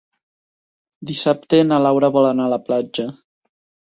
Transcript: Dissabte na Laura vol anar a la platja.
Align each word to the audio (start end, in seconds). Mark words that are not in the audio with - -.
Dissabte 1.11 1.59
na 1.67 1.79
Laura 1.87 2.09
vol 2.17 2.29
anar 2.31 2.49
a 2.49 2.55
la 2.55 2.63
platja. 2.71 3.07